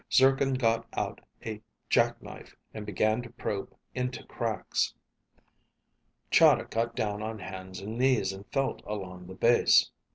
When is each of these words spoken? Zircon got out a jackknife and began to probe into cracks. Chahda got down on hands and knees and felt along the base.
Zircon 0.11 0.55
got 0.55 0.87
out 0.93 1.21
a 1.45 1.61
jackknife 1.87 2.55
and 2.73 2.87
began 2.87 3.21
to 3.21 3.29
probe 3.29 3.75
into 3.93 4.25
cracks. 4.25 4.95
Chahda 6.31 6.65
got 6.71 6.95
down 6.95 7.21
on 7.21 7.37
hands 7.37 7.79
and 7.81 7.99
knees 7.99 8.33
and 8.33 8.47
felt 8.51 8.81
along 8.87 9.27
the 9.27 9.35
base. 9.35 9.91